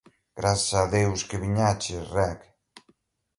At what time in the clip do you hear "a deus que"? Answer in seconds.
0.83-1.41